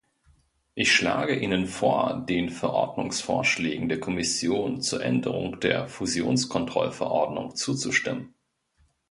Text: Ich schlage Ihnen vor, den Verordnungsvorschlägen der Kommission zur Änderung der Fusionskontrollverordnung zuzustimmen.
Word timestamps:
Ich 0.73 0.91
schlage 0.93 1.35
Ihnen 1.37 1.67
vor, 1.67 2.25
den 2.27 2.49
Verordnungsvorschlägen 2.49 3.87
der 3.87 3.99
Kommission 3.99 4.81
zur 4.81 5.03
Änderung 5.05 5.59
der 5.59 5.87
Fusionskontrollverordnung 5.89 7.55
zuzustimmen. 7.55 8.33